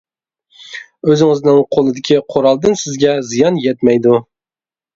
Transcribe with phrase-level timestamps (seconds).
[1.09, 4.19] ئۆزىڭىزنىڭ قولىدىكى قورالدىن سىزگە زىيان يەتمەيدۇ.